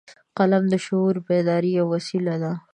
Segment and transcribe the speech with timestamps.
[0.35, 2.53] فلم د شعور بیدارۍ یو وسیله ده